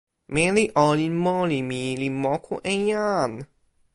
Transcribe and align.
meli 0.33 0.63
olin 0.87 1.13
moli 1.25 1.59
mi 1.69 1.83
li 2.01 2.09
moku 2.23 2.55
e 2.71 2.73
jan! 2.89 3.31